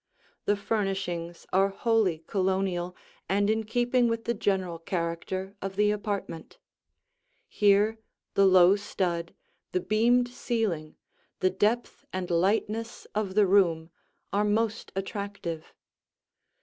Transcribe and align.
The 0.45 0.55
furnishings 0.55 1.45
are 1.53 1.69
wholly 1.69 2.23
Colonial 2.25 2.95
and 3.29 3.51
in 3.51 3.65
keeping 3.65 4.07
with 4.07 4.25
the 4.25 4.33
general 4.33 4.79
character 4.79 5.55
of 5.61 5.75
the 5.75 5.91
apartment. 5.91 6.57
Here 7.47 7.99
the 8.33 8.47
low 8.47 8.75
stud, 8.75 9.35
the 9.73 9.79
beamed 9.79 10.27
ceiling, 10.29 10.95
the 11.39 11.51
depth 11.51 12.03
and 12.11 12.31
lightness 12.31 13.05
of 13.13 13.35
the 13.35 13.45
room, 13.45 13.91
are 14.33 14.43
most 14.43 14.91
attractive. 14.95 15.71